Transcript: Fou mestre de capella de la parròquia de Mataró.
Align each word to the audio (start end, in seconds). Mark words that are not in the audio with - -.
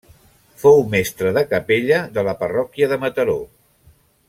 Fou 0.61 0.79
mestre 0.93 1.33
de 1.35 1.43
capella 1.51 2.01
de 2.17 2.25
la 2.29 2.35
parròquia 2.41 2.89
de 2.95 2.99
Mataró. 3.05 3.39